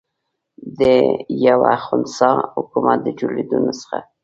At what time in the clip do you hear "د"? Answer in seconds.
0.79-0.81, 3.03-3.07